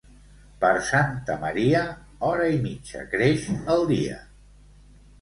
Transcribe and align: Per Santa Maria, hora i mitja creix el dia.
Per 0.63 0.71
Santa 0.87 1.35
Maria, 1.43 1.83
hora 2.31 2.49
i 2.57 2.59
mitja 2.67 3.07
creix 3.15 3.49
el 3.79 3.89
dia. 3.97 4.21